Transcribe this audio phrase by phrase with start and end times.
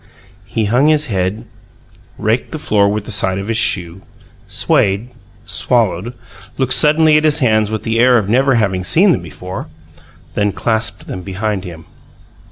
[0.47, 1.45] He hung his head,
[2.17, 4.01] raked the floor with the side of his shoe,
[4.47, 5.09] swayed,
[5.45, 6.15] swallowed,
[6.57, 9.67] looked suddenly at his hands with the air of never having seen them before,
[10.33, 11.85] then clasped them behind him.